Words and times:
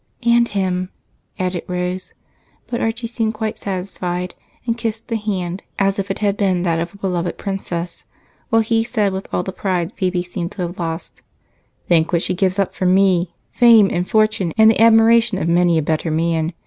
"And 0.25 0.47
him," 0.47 0.89
added 1.37 1.61
Rose, 1.67 2.15
but 2.65 2.81
Archie 2.81 3.05
seemed 3.05 3.35
quite 3.35 3.59
satisfied 3.59 4.33
and 4.65 4.75
kissed 4.75 5.09
the 5.09 5.15
hand 5.15 5.61
he 5.61 5.67
held 5.77 5.87
as 5.89 5.99
if 5.99 6.09
it 6.09 6.17
had 6.17 6.35
been 6.37 6.63
that 6.63 6.79
of 6.79 6.91
a 6.91 6.97
beloved 6.97 7.37
princess 7.37 8.07
while 8.49 8.63
he 8.63 8.83
said 8.83 9.13
with 9.13 9.31
all 9.31 9.43
the 9.43 9.51
pride 9.51 9.93
Phebe 9.95 10.23
seemed 10.23 10.53
to 10.53 10.63
have 10.63 10.79
lost: 10.79 11.21
"Think 11.87 12.11
what 12.11 12.23
she 12.23 12.33
gives 12.33 12.57
up 12.57 12.73
for 12.73 12.87
me 12.87 13.35
fame 13.51 13.91
and 13.91 14.09
fortune 14.09 14.53
and 14.57 14.71
the 14.71 14.81
admiration 14.81 15.37
of 15.37 15.47
many 15.47 15.77
a 15.77 15.83
better 15.83 16.09
man. 16.09 16.53